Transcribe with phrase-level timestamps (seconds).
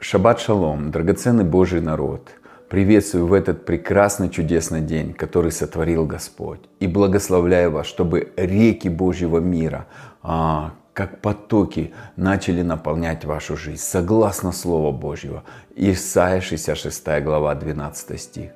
[0.00, 2.30] Шаббат шалом, драгоценный Божий народ.
[2.68, 6.60] Приветствую в этот прекрасный чудесный день, который сотворил Господь.
[6.78, 9.88] И благословляю вас, чтобы реки Божьего мира,
[10.22, 13.80] а, как потоки, начали наполнять вашу жизнь.
[13.80, 15.44] Согласно Слову Божьего.
[15.76, 18.50] Исайя 66 глава 12 стих.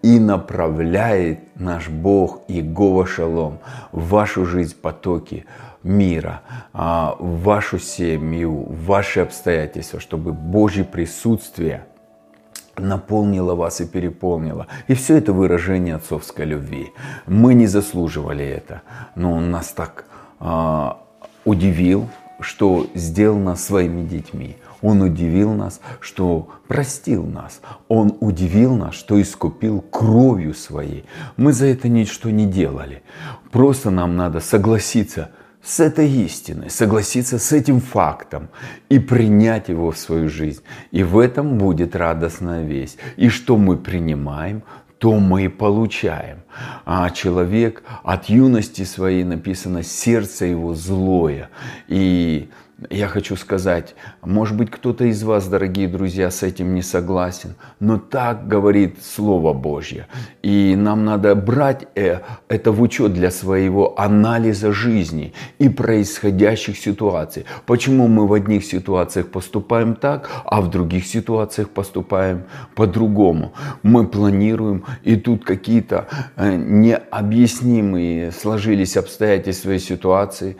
[0.00, 3.58] И направляет наш Бог Иегова Шалом
[3.92, 5.44] в вашу жизнь потоки
[5.82, 6.40] мира,
[6.72, 11.84] а, в вашу семью, в ваши обстоятельства, чтобы Божье присутствие
[12.78, 14.66] наполнило вас и переполнило.
[14.88, 16.90] И все это выражение отцовской любви.
[17.26, 18.80] Мы не заслуживали это,
[19.14, 20.06] но Он нас так
[20.40, 21.02] а,
[21.44, 22.08] удивил,
[22.40, 24.56] что сделал нас своими детьми.
[24.80, 27.60] Он удивил нас, что простил нас.
[27.88, 31.04] Он удивил нас, что искупил кровью своей.
[31.36, 33.02] Мы за это ничто не делали.
[33.50, 35.30] Просто нам надо согласиться–
[35.62, 38.48] с этой истиной, согласиться с этим фактом
[38.88, 40.62] и принять его в свою жизнь.
[40.90, 42.98] И в этом будет радостная весть.
[43.16, 44.64] И что мы принимаем,
[45.02, 46.44] то мы и получаем.
[46.84, 51.50] А человек от юности своей написано сердце его злое.
[51.88, 52.50] И
[52.90, 57.98] я хочу сказать, может быть, кто-то из вас, дорогие друзья, с этим не согласен, но
[57.98, 60.06] так говорит Слово Божье.
[60.42, 67.44] И нам надо брать э, это в учет для своего анализа жизни и происходящих ситуаций.
[67.66, 73.52] Почему мы в одних ситуациях поступаем так, а в других ситуациях поступаем по-другому.
[73.82, 80.56] Мы планируем, и тут какие-то э, необъяснимые сложились обстоятельства и ситуации,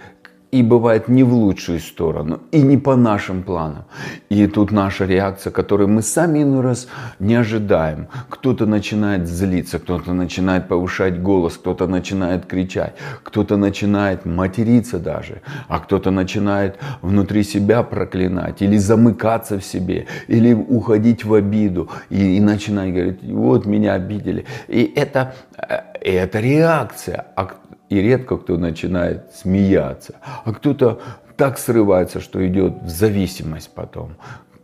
[0.53, 3.85] и бывает не в лучшую сторону, и не по нашим планам.
[4.29, 8.09] И тут наша реакция, которую мы сами иной раз не ожидаем.
[8.29, 15.79] Кто-то начинает злиться, кто-то начинает повышать голос, кто-то начинает кричать, кто-то начинает материться даже, а
[15.79, 22.41] кто-то начинает внутри себя проклинать, или замыкаться в себе, или уходить в обиду, и, и
[22.41, 24.45] начинать говорить, вот меня обидели.
[24.69, 27.27] И это, э, это реакция.
[27.37, 27.49] А
[27.93, 30.15] и редко кто начинает смеяться.
[30.45, 31.01] А кто-то
[31.37, 34.17] так срывается, что идет в зависимость потом.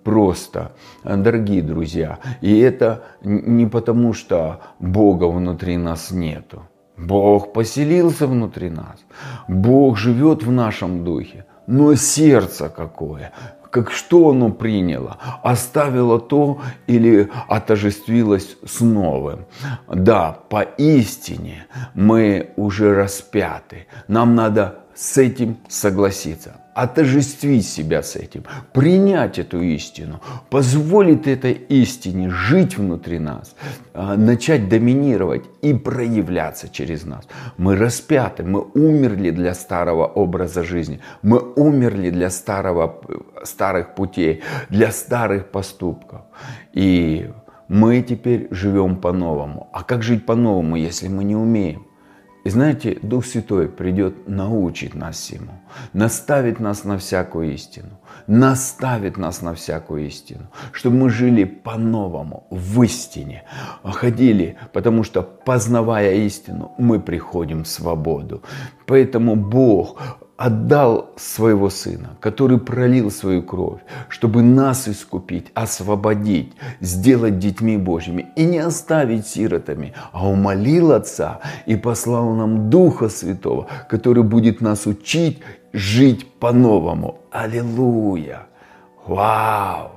[0.02, 0.72] Просто,
[1.04, 6.62] дорогие друзья, и это не потому, что Бога внутри нас нету.
[6.96, 8.98] Бог поселился внутри нас.
[9.48, 11.44] Бог живет в нашем духе.
[11.66, 13.32] Но сердце какое,
[13.70, 19.46] как что оно приняло, оставило то или отожествилось с новым.
[19.86, 23.86] Да, поистине мы уже распяты.
[24.08, 28.42] Нам надо с этим согласиться, отождествить себя с этим,
[28.72, 30.20] принять эту истину,
[30.50, 33.54] позволить этой истине жить внутри нас,
[33.94, 37.28] а, начать доминировать и проявляться через нас.
[37.58, 43.00] Мы распяты, мы умерли для старого образа жизни, мы умерли для старого,
[43.44, 46.22] старых путей, для старых поступков.
[46.72, 47.30] И
[47.68, 49.68] мы теперь живем по-новому.
[49.72, 51.87] А как жить по-новому, если мы не умеем?
[52.48, 55.52] И знаете, Дух Святой придет научить нас всему,
[55.92, 62.82] наставить нас на всякую истину, наставит нас на всякую истину, чтобы мы жили по-новому, в
[62.82, 63.44] истине,
[63.84, 68.42] ходили, потому что познавая истину, мы приходим в свободу.
[68.86, 69.98] Поэтому Бог
[70.38, 78.44] отдал своего Сына, который пролил свою кровь, чтобы нас искупить, освободить, сделать детьми Божьими и
[78.44, 85.40] не оставить сиротами, а умолил Отца и послал нам Духа Святого, который будет нас учить
[85.72, 87.18] жить по-новому.
[87.32, 88.46] Аллилуйя!
[89.06, 89.90] Вау!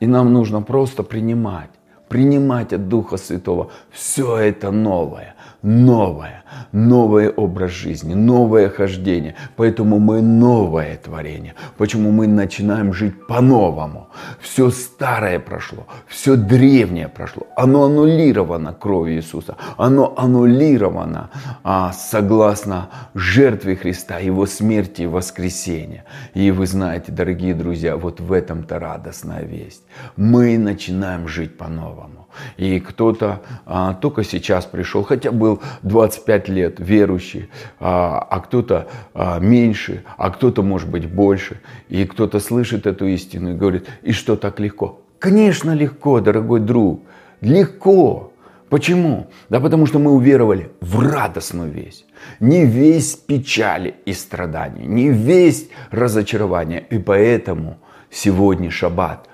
[0.00, 1.70] И нам нужно просто принимать,
[2.08, 9.34] принимать от Духа Святого все это новое, новое, новый образ жизни, новое хождение.
[9.56, 11.54] Поэтому мы новое творение.
[11.76, 14.08] Почему мы начинаем жить по-новому.
[14.40, 17.46] Все старое прошло, все древнее прошло.
[17.56, 19.56] Оно аннулировано кровью Иисуса.
[19.76, 21.30] Оно аннулировано
[21.62, 26.04] а, согласно жертве Христа, Его смерти и воскресения.
[26.34, 29.82] И вы знаете, дорогие друзья, вот в этом-то радостная весть.
[30.16, 32.28] Мы начинаем жить по-новому.
[32.56, 37.48] И кто-то а, только сейчас пришел, хотя был 25 лет верующий,
[37.80, 41.60] а, а кто-то а, меньше, а кто-то может быть больше.
[41.88, 45.00] И кто-то слышит эту истину и говорит, и что так легко?
[45.18, 47.02] Конечно легко, дорогой друг,
[47.40, 48.32] легко.
[48.68, 49.28] Почему?
[49.48, 52.04] Да потому что мы уверовали в радостную весть.
[52.38, 56.84] Не весь печали и страдания, не весь разочарование.
[56.90, 57.78] И поэтому
[58.10, 59.28] сегодня шаббат,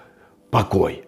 [0.51, 1.05] покой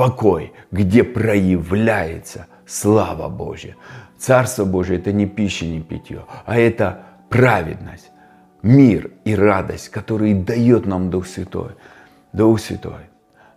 [0.00, 3.76] покой, где проявляется слава Божья.
[4.18, 8.10] Царство Божье это не пища, не питье, а это праведность,
[8.62, 11.72] мир и радость, которые дает нам Дух Святой.
[12.32, 13.10] Дух Святой,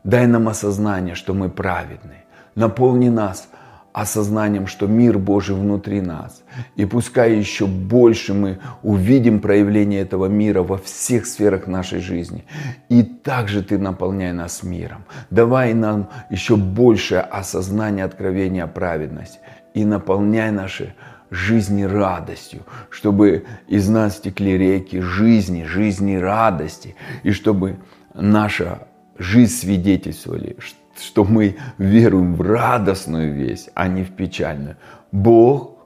[0.03, 2.25] Дай нам осознание, что мы праведны.
[2.55, 3.47] Наполни нас
[3.93, 6.43] осознанием, что мир Божий внутри нас.
[6.75, 12.43] И пускай еще больше мы увидим проявление этого мира во всех сферах нашей жизни.
[12.89, 15.05] И также Ты наполняй нас миром.
[15.29, 19.39] Давай нам еще большее осознание откровения праведности.
[19.75, 20.95] И наполняй наши
[21.29, 27.77] жизни радостью, чтобы из нас текли реки жизни, жизни радости, и чтобы
[28.13, 28.87] наша
[29.17, 30.82] жизнь свидетельствовали, что
[31.15, 34.77] мы веруем в радостную весть, а не в печальную.
[35.11, 35.77] Бог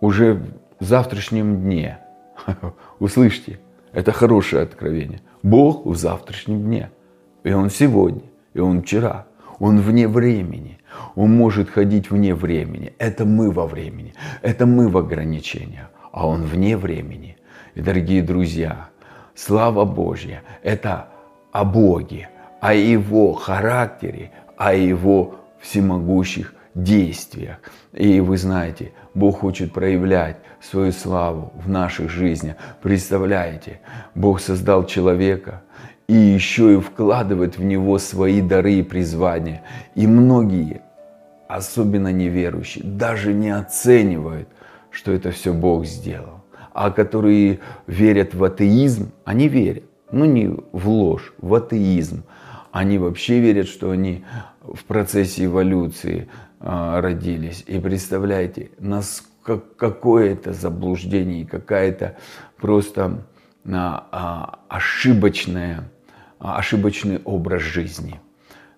[0.00, 0.42] уже
[0.80, 1.98] в завтрашнем дне.
[2.98, 3.58] Услышьте,
[3.92, 5.20] это хорошее откровение.
[5.42, 6.90] Бог в завтрашнем дне.
[7.44, 8.22] И Он сегодня,
[8.54, 9.26] и Он вчера.
[9.58, 10.78] Он вне времени.
[11.14, 12.94] Он может ходить вне времени.
[12.98, 14.14] Это мы во времени.
[14.42, 15.90] Это мы в ограничениях.
[16.10, 17.36] А Он вне времени.
[17.74, 18.88] И, дорогие друзья,
[19.34, 21.08] слава Божья– это
[21.52, 22.28] о Боге,
[22.62, 27.58] о Его характере, о Его всемогущих действиях.
[27.92, 32.54] И вы знаете, Бог хочет проявлять свою славу в наших жизнях.
[32.80, 33.80] Представляете,
[34.14, 35.62] Бог создал человека
[36.06, 39.64] и еще и вкладывает в него свои дары и призвания.
[39.96, 40.82] И многие,
[41.48, 44.48] особенно неверующие, даже не оценивают,
[44.92, 46.44] что это все Бог сделал.
[46.72, 49.82] А которые верят в атеизм, они верят.
[50.12, 52.22] Ну не в ложь, в атеизм–
[52.72, 54.24] они вообще верят, что они
[54.62, 56.28] в процессе эволюции
[56.58, 57.62] э, родились.
[57.66, 62.16] И представляете, нас какое это заблуждение, какая-то
[62.56, 63.24] просто
[63.64, 65.90] а, ошибочная,
[66.38, 68.20] ошибочный образ жизни.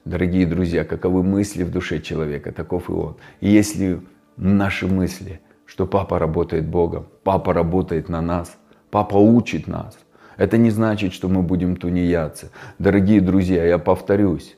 [0.04, 3.16] Дорогие друзья, каковы мысли в душе человека, таков и он.
[3.40, 4.00] И если
[4.36, 8.56] наши мысли, что папа работает Богом, папа работает на нас,
[8.90, 9.98] папа учит нас,
[10.36, 12.50] это не значит, что мы будем тунеядцы.
[12.78, 14.56] Дорогие друзья, я повторюсь,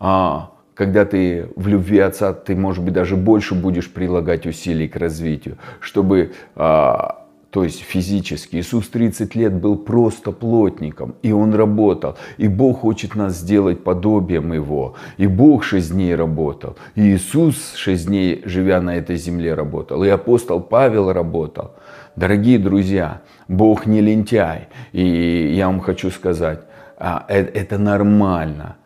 [0.00, 4.96] а, когда ты в любви отца, ты, может быть, даже больше будешь прилагать усилий к
[4.96, 8.56] развитию, чтобы а, то есть физически.
[8.56, 12.16] Иисус 30 лет был просто плотником, и Он работал.
[12.36, 14.94] И Бог хочет нас сделать подобием Его.
[15.16, 16.76] И Бог шесть дней работал.
[16.94, 20.04] И Иисус шесть дней, живя на этой земле, работал.
[20.04, 21.72] И апостол Павел работал.
[22.16, 24.68] Дорогие друзья, Бог не лентяй.
[24.92, 26.60] И я вам хочу сказать,
[26.98, 28.76] а, э, это нормально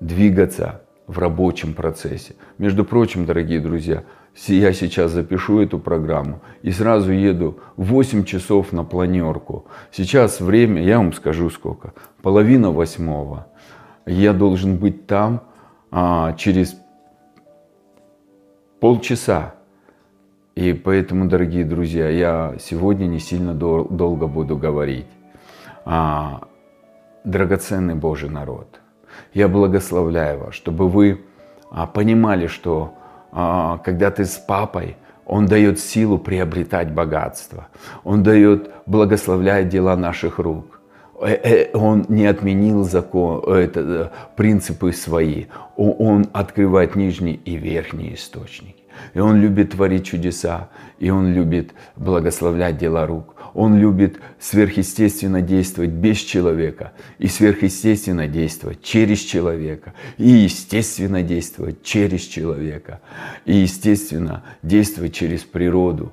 [0.00, 2.34] двигаться в рабочем процессе.
[2.58, 4.04] Между прочим, дорогие друзья,
[4.46, 9.66] я сейчас запишу эту программу и сразу еду 8 часов на планерку.
[9.92, 11.92] Сейчас время, я вам скажу сколько,
[12.22, 13.46] половина восьмого.
[14.06, 15.42] Я должен быть там
[15.90, 16.76] а, через
[18.80, 19.54] полчаса.
[20.56, 25.06] И поэтому, дорогие друзья, я сегодня не сильно дол- долго буду говорить.
[25.84, 26.48] А,
[27.24, 28.80] драгоценный Божий народ,
[29.32, 31.24] я благословляю вас, чтобы вы
[31.70, 32.94] а, понимали, что
[33.34, 34.96] когда ты с папой,
[35.26, 37.68] он дает силу приобретать богатство.
[38.04, 40.80] Он дает, благословляет дела наших рук.
[41.20, 45.46] Э, э, он не отменил закон, это, принципы свои.
[45.76, 48.84] Он открывает нижний и верхний источники.
[49.12, 50.68] И Он любит творить чудеса,
[50.98, 53.34] и Он любит благословлять дела рук.
[53.54, 62.22] Он любит сверхъестественно действовать без человека, и сверхъестественно действовать через человека, и естественно действовать через
[62.22, 63.00] человека,
[63.44, 66.12] и естественно действовать через природу.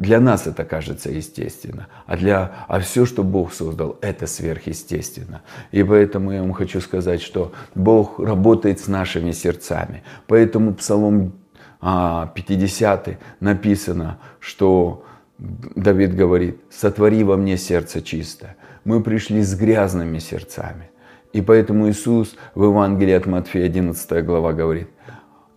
[0.00, 5.42] Для нас это кажется естественно, а, для, а все, что Бог создал, это сверхъестественно.
[5.72, 10.02] И поэтому я вам хочу сказать, что Бог работает с нашими сердцами.
[10.26, 11.34] Поэтому Псалом
[11.82, 15.04] 50 а, написано, что
[15.38, 18.56] Давид говорит, сотвори во мне сердце чистое.
[18.84, 20.88] Мы пришли с грязными сердцами.
[21.34, 24.88] И поэтому Иисус в Евангелии от Матфея 11 глава говорит,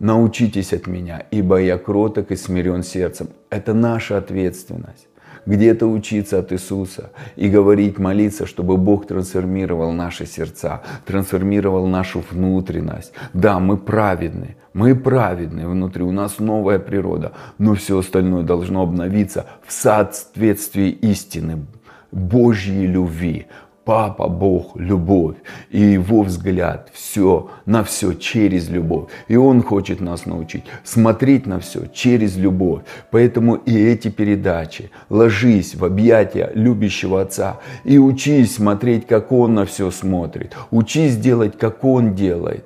[0.04, 3.28] научитесь от меня, ибо я кроток и смирен сердцем.
[3.50, 5.08] Это наша ответственность
[5.46, 13.12] где-то учиться от Иисуса и говорить, молиться, чтобы Бог трансформировал наши сердца, трансформировал нашу внутренность.
[13.34, 19.46] Да, мы праведны, мы праведны внутри, у нас новая природа, но все остальное должно обновиться
[19.66, 21.66] в соответствии истины
[22.10, 23.46] Божьей любви,
[23.84, 25.36] Папа Бог– любовь,
[25.70, 29.10] и Его взгляд все, на все через любовь.
[29.28, 32.82] И Он хочет нас научить смотреть на все через любовь.
[33.10, 39.66] Поэтому и эти передачи ложись в объятия любящего Отца и учись смотреть, как Он на
[39.66, 40.56] все смотрит.
[40.70, 42.64] Учись делать, как Он делает.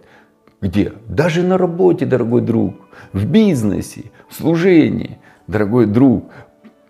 [0.61, 0.93] Где?
[1.09, 2.75] Даже на работе, дорогой друг,
[3.13, 6.31] в бизнесе, в служении, дорогой друг.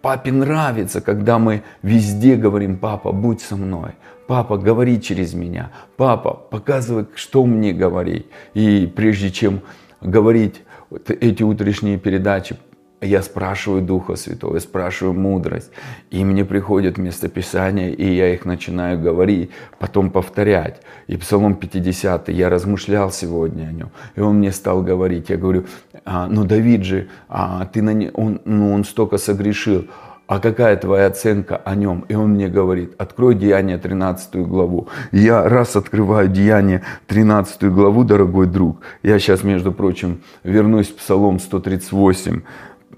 [0.08, 3.90] Папе нравится, когда мы везде говорим, папа, будь со мной.
[4.26, 5.70] Папа, говори через меня.
[5.98, 8.24] Папа, показывай, что мне говорить.
[8.54, 9.60] И прежде чем
[10.00, 10.62] говорить
[11.08, 12.56] эти утренние передачи,
[13.00, 15.70] я спрашиваю Духа Святого, я спрашиваю мудрость,
[16.10, 20.82] и мне приходят местописания, и я их начинаю говорить, потом повторять.
[21.06, 25.64] И Псалом 50, я размышлял сегодня о нем, и он мне стал говорить, я говорю,
[26.04, 29.86] а, ну Давид же, а, ты на не, он, ну, он столько согрешил,
[30.28, 32.04] а какая твоя оценка о нем?
[32.08, 34.88] И он мне говорит, открой Деяние 13 главу.
[35.10, 41.38] я раз открываю Деяние 13 главу, дорогой друг, я сейчас, между прочим, вернусь в Псалом
[41.38, 42.42] 138,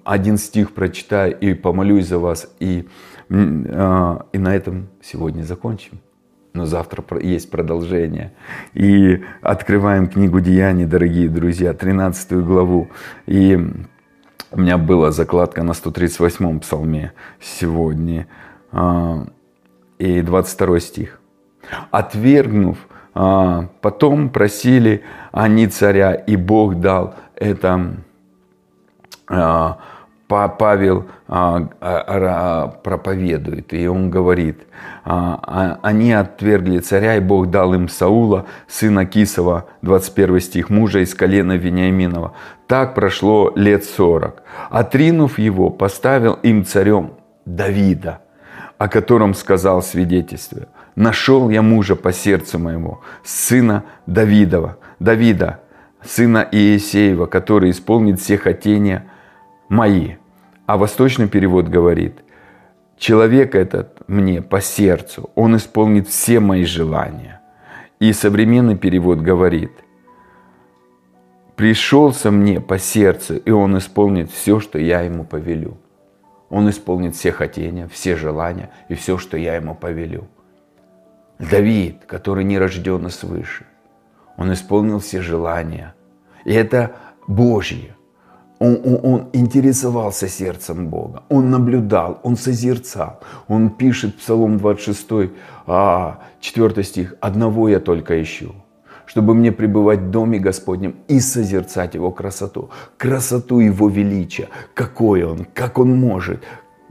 [0.04, 2.48] один стих прочитаю и помолюсь за вас.
[2.60, 2.88] И,
[3.30, 6.00] а, и на этом сегодня закончим.
[6.52, 8.32] Но завтра есть продолжение.
[8.74, 12.88] И открываем книгу Деяний, дорогие друзья, 13 главу.
[13.26, 13.56] И
[14.50, 18.26] у меня была закладка на 138-м псалме сегодня.
[18.72, 19.26] А,
[19.98, 21.20] и 22 стих.
[21.90, 22.78] «Отвергнув,
[23.14, 27.96] а, потом просили они царя, и Бог дал это
[30.30, 34.60] Павел а, а, проповедует, и он говорит,
[35.04, 41.14] а, они отвергли царя, и Бог дал им Саула, сына Кисова, 21 стих, мужа из
[41.14, 42.34] колена Вениаминова.
[42.68, 44.42] Так прошло лет сорок.
[44.70, 48.20] Отринув его, поставил им царем Давида,
[48.78, 50.68] о котором сказал свидетельство.
[50.94, 55.60] Нашел я мужа по сердцу моему, сына Давидова, Давида,
[56.04, 59.06] сына Иесеева, который исполнит все хотения
[59.70, 60.16] мои.
[60.66, 62.18] А восточный перевод говорит,
[62.98, 67.40] человек этот мне по сердцу, он исполнит все мои желания.
[67.98, 69.72] И современный перевод говорит,
[71.56, 75.78] пришелся мне по сердцу, и он исполнит все, что я ему повелю.
[76.50, 80.26] Он исполнит все хотения, все желания и все, что я ему повелю.
[81.38, 83.66] Давид, который не рожден свыше,
[84.36, 85.94] он исполнил все желания.
[86.44, 86.96] И это
[87.26, 87.94] Божье.
[88.60, 93.20] Он, он, он интересовался сердцем Бога, он наблюдал, он созерцал.
[93.48, 95.30] Он пишет Псалом 26, 4
[95.66, 96.18] а,
[96.82, 98.54] стих, «Одного я только ищу,
[99.06, 105.46] чтобы мне пребывать в доме Господнем и созерцать Его красоту, красоту Его величия, какой Он,
[105.54, 106.42] как Он может,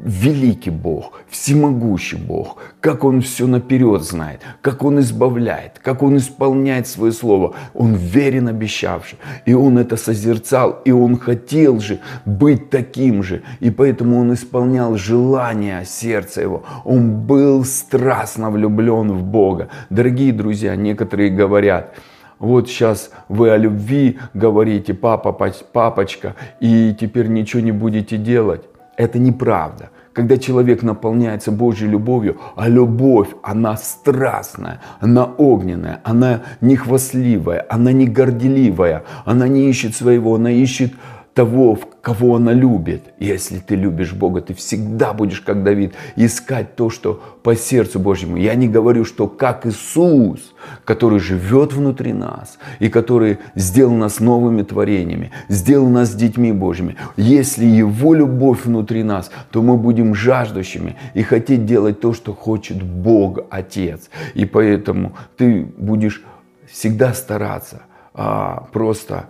[0.03, 6.87] великий Бог, всемогущий Бог, как Он все наперед знает, как Он избавляет, как Он исполняет
[6.87, 7.55] свое слово.
[7.73, 13.69] Он верен обещавший, и Он это созерцал, и Он хотел же быть таким же, и
[13.69, 16.63] поэтому Он исполнял желания сердца Его.
[16.85, 19.69] Он был страстно влюблен в Бога.
[19.89, 21.95] Дорогие друзья, некоторые говорят,
[22.39, 28.68] вот сейчас вы о любви говорите, папа, папочка, и теперь ничего не будете делать.
[28.99, 29.91] Это неправда.
[30.11, 37.93] Когда человек наполняется Божьей любовью, а любовь, она страстная, она огненная, она не хвастливая, она
[37.93, 40.91] не горделивая, она не ищет своего, она ищет
[41.39, 43.13] того, кого она любит.
[43.17, 48.35] Если ты любишь Бога, ты всегда будешь, как Давид, искать то, что по сердцу Божьему.
[48.35, 50.53] Я не говорю, что как Иисус,
[50.83, 56.97] который живет внутри нас и который сделал нас новыми творениями, сделал нас детьми Божьими.
[57.15, 62.83] Если Его любовь внутри нас, то мы будем жаждущими и хотеть делать то, что хочет
[62.83, 64.09] Бог Отец.
[64.33, 66.21] И поэтому ты будешь
[66.69, 69.29] всегда стараться а, просто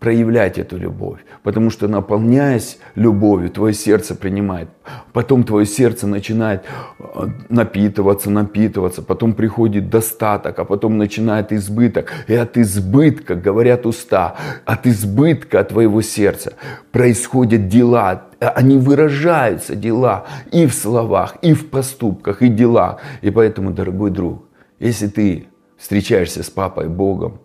[0.00, 1.20] проявлять эту любовь.
[1.42, 4.68] Потому что наполняясь любовью, твое сердце принимает.
[5.12, 6.64] Потом твое сердце начинает
[6.98, 9.02] э, напитываться, напитываться.
[9.02, 12.12] Потом приходит достаток, а потом начинает избыток.
[12.28, 16.54] И от избытка, говорят уста, от избытка твоего сердца
[16.92, 18.24] происходят дела.
[18.40, 23.00] Они выражаются, дела, и в словах, и в поступках, и делах.
[23.20, 24.44] И поэтому, дорогой друг,
[24.78, 27.40] если ты встречаешься с Папой Богом,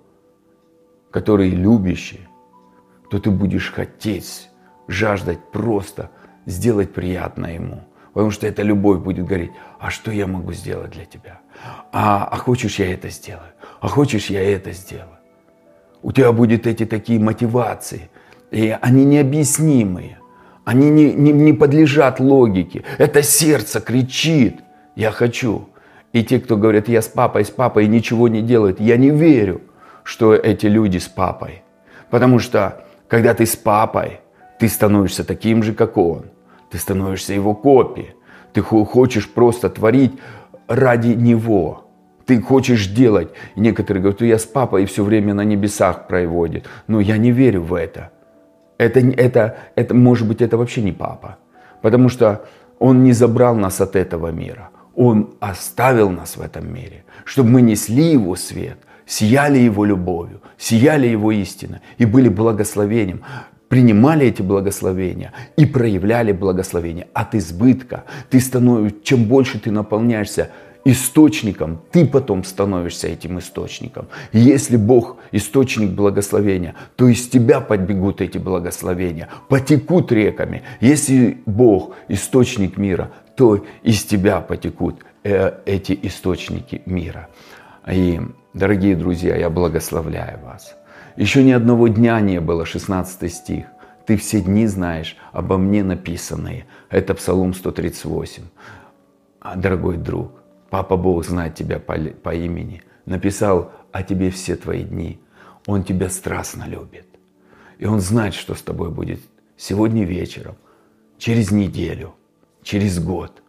[1.11, 2.21] который любящий,
[3.09, 4.49] то ты будешь хотеть,
[4.87, 6.09] жаждать просто
[6.45, 7.83] сделать приятно ему.
[8.13, 11.39] Потому что эта любовь будет говорить, а что я могу сделать для тебя?
[11.91, 13.51] А, а хочешь, я это сделаю?
[13.81, 15.17] А хочешь, я это сделаю?
[16.01, 18.09] У тебя будут эти такие мотивации,
[18.51, 20.19] и они необъяснимые.
[20.63, 22.83] Они не, не, не подлежат логике.
[22.97, 24.61] Это сердце кричит,
[24.95, 25.67] я хочу.
[26.13, 29.09] И те, кто говорят, я с папой, с папой, и ничего не делают, я не
[29.09, 29.61] верю,
[30.03, 31.63] что эти люди с папой.
[32.09, 34.19] Потому что когда ты с папой,
[34.59, 36.25] ты становишься таким же, как он.
[36.71, 38.15] Ты становишься его копией.
[38.53, 40.13] Ты хочешь просто творить
[40.67, 41.85] ради него.
[42.25, 43.29] Ты хочешь делать.
[43.55, 46.65] И некоторые говорят, я с папой и все время на небесах проводит.
[46.87, 48.11] Но я не верю в это.
[48.77, 51.37] Это, это, это, может быть, это вообще не папа.
[51.81, 52.45] Потому что
[52.79, 54.69] Он не забрал нас от этого мира.
[54.95, 61.07] Он оставил нас в этом мире, чтобы мы несли Его свет, сияли Его любовью, сияли
[61.07, 63.23] Его истиной и были благословением
[63.67, 68.03] принимали эти благословения и проявляли благословения от избытка.
[68.29, 70.51] Ты становишься, чем больше ты наполняешься
[70.85, 74.07] источником, ты потом становишься этим источником.
[74.31, 80.61] И если Бог источник благословения, то из тебя подбегут эти благословения, потекут реками.
[80.79, 87.29] Если Бог источник мира, то из тебя потекут э, эти источники мира.
[87.91, 88.21] И,
[88.55, 90.75] дорогие друзья, я благословляю вас.
[91.17, 93.65] Еще ни одного дня не было, 16 стих.
[94.05, 96.65] Ты все дни знаешь обо мне написанные.
[96.89, 98.43] Это Псалом 138.
[99.41, 100.31] А, дорогой друг,
[100.69, 102.81] Папа Бог знает тебя по, по имени.
[103.05, 105.19] Написал о тебе все твои дни.
[105.67, 107.07] Он тебя страстно любит.
[107.77, 109.19] И Он знает, что с тобой будет
[109.57, 110.55] сегодня вечером,
[111.17, 112.13] через неделю,
[112.63, 113.41] через год.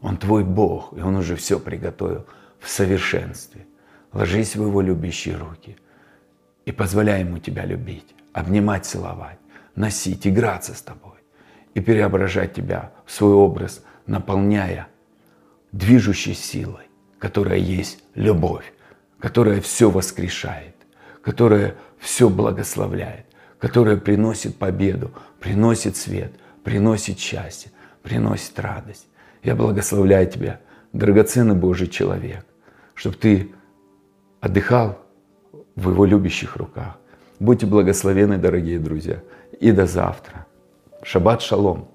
[0.00, 2.26] Он твой Бог, и Он уже все приготовил
[2.60, 3.66] в совершенстве.
[4.16, 5.76] Ложись в Его любящие руки–
[6.66, 9.38] и позволяй Ему тебя любить, обнимать, целовать,
[9.74, 11.14] носить, играться с тобой
[11.74, 14.88] и преображать тебя в свой образ, наполняя
[15.72, 18.72] движущей силой, которая есть любовь,
[19.20, 20.74] которая все воскрешает,
[21.22, 23.26] которая все благословляет,
[23.58, 26.32] которая приносит победу, приносит свет,
[26.64, 27.70] приносит счастье,
[28.02, 29.06] приносит радость.
[29.42, 30.60] Я благословляю тебя,
[30.92, 32.44] драгоценный Божий человек,
[32.94, 33.52] чтобы ты
[34.46, 34.98] отдыхал
[35.76, 36.98] в Его любящих руках.
[37.38, 39.22] Будьте благословены, дорогие друзья.
[39.60, 40.46] И до завтра.
[41.02, 41.88] Шаббат шалом.